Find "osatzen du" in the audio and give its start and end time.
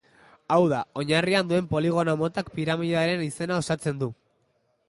3.65-4.13